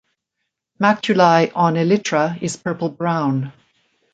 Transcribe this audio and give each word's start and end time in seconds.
Maculae 0.81 1.51
on 1.53 1.75
elytra 1.75 2.41
is 2.41 2.57
purple 2.57 2.89
brown. 2.89 3.53